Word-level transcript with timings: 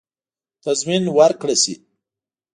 تضمین 0.63 1.03
ورکړه 1.17 1.55
شي. 1.61 1.73